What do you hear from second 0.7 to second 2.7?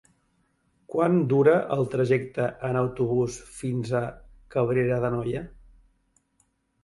Quant dura el trajecte